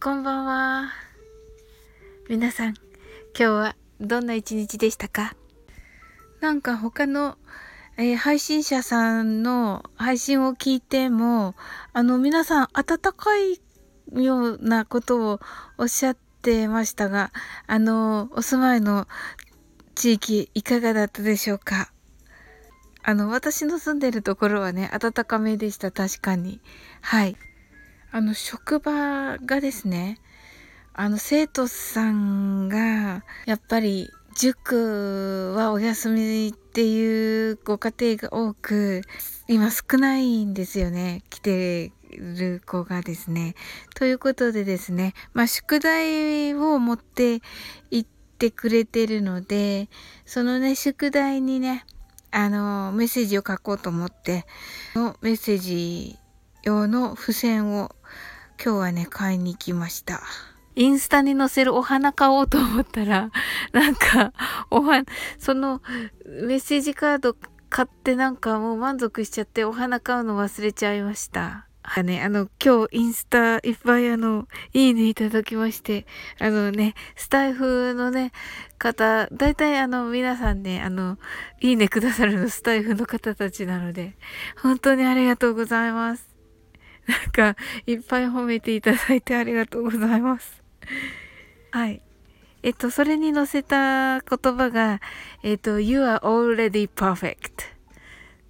[0.00, 0.92] こんばんは。
[2.28, 2.76] 皆さん、今
[3.34, 5.34] 日はどんな一日でしたか？
[6.40, 7.36] なんか他の、
[7.96, 11.56] えー、配信者さんの配信を聞いても、
[11.92, 13.60] あの皆さん温かい
[14.12, 15.40] ようなことを
[15.78, 17.32] おっしゃってましたが、
[17.66, 19.08] あの、お住まいの
[19.96, 21.90] 地域いかがだったでしょうか？
[23.02, 26.60] あの、私の住んでるところはね、暖かめでした、確かに。
[27.00, 27.36] はい。
[28.10, 30.18] あの、職場がですね、
[30.94, 39.02] あの、生徒さんが、やっぱり、塾はお休みっていうご家庭が多く、
[39.48, 41.22] 今少ないんですよね。
[41.28, 43.54] 来てる子がですね。
[43.94, 47.40] ということでですね、まあ、宿題を持って
[47.90, 49.88] 行ってくれてるので、
[50.24, 51.84] そのね、宿題にね、
[52.30, 54.46] あの、メッセージを書こうと思って、
[54.94, 56.16] のメッセージ
[56.62, 57.90] 用の付箋を
[58.62, 60.20] 今日はね、買いに行きました。
[60.74, 63.30] インスタに載せるお花買おうと思ったら、
[63.72, 64.32] なんか、
[64.70, 65.04] お花、
[65.38, 65.80] その
[66.24, 67.36] メッセージカード
[67.68, 71.68] 買ってなんかもう満足しちゃってお花買うの忘れちゃいました。
[71.82, 76.06] はね、あの、今日インスタいっぱいあの、いいねいただきまして、
[76.38, 78.32] あのね、スタイフのね、
[78.76, 81.16] 方、だいたいあの、皆さんね、あの、
[81.60, 84.16] いいねくださるのスタイフの方たちなので、
[84.60, 86.27] 本当にありがとうございます。
[87.08, 87.56] なんか、
[87.86, 90.62] いっぱい褒めていただいてありがとうございます。
[91.70, 92.02] はい。
[92.62, 95.00] えっと、それに載せた言葉が、
[95.42, 97.40] えっと、You are already perfect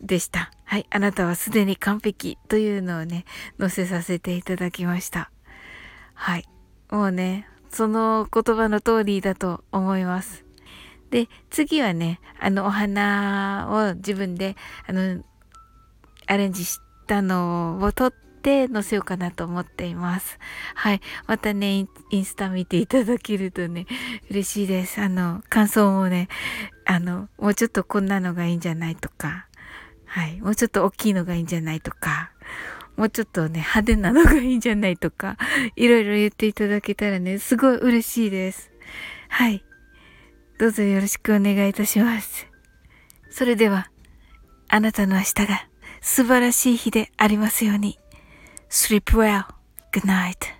[0.00, 0.50] でした。
[0.64, 0.86] はい。
[0.90, 3.24] あなたはすでに完璧というのをね、
[3.58, 5.30] 載せさせていただきました。
[6.14, 6.48] はい。
[6.90, 10.44] もうね、その言葉の通りだと思います。
[11.10, 14.56] で、次はね、あの、お花を自分で、
[14.86, 15.22] あの、
[16.26, 20.38] アレンジしたのを撮って載せようかなと思っています。
[20.74, 21.00] はい。
[21.26, 23.86] またね、インスタ見ていただけるとね、
[24.30, 25.00] 嬉しいです。
[25.02, 26.28] あの、感想もね、
[26.86, 29.46] あの、もうちょっとこんなのがいいんじゃないとか、
[30.06, 30.40] はい。
[30.40, 32.32] もうちょっと大きいのがいいんじゃないとか、
[32.96, 35.36] もうちょっとね、派手なのがいいんじゃないとか、
[35.76, 38.70] いろいろ言っていただけたらね、すごい嬉しいです。
[39.28, 39.62] はい。
[40.58, 42.46] どうぞよろしくお願いいたします。
[43.30, 43.90] それでは、
[44.68, 45.68] あなたの明日が
[46.00, 47.98] 素晴らしい日でありますように。
[48.72, 49.48] Sleep well.
[49.90, 50.52] Good night.